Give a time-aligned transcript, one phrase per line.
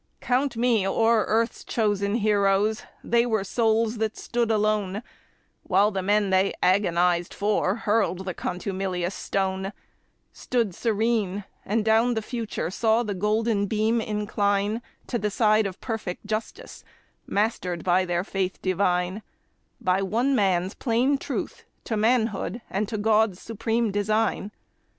[0.19, 5.03] Count me o'er earth's chosen heroes,—they were souls that stood alone,
[5.61, 9.71] While the men they agonized for hurled the contumelious stone,
[10.33, 15.79] Stood serene, and down the future saw the golden beam incline To the side of
[15.81, 16.83] perfect justice,
[17.27, 19.21] mastered by their faith divine,
[19.79, 24.49] By one man's plain truth to manhood and to God's supreme design.